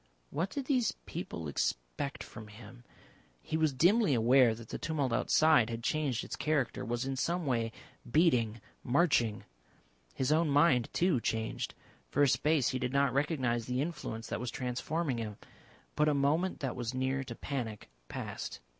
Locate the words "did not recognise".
12.79-13.67